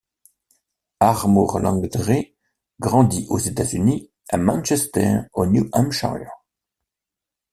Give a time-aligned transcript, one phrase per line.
[0.99, 2.35] Armour Landry
[2.79, 6.31] grandit aux États-Unis, à Manchester au New Hampshire.